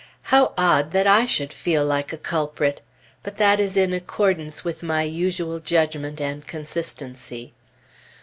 [0.33, 2.81] How odd that I should feel like a culprit!
[3.21, 7.53] But that is in accordance with my usual judgment and consistency.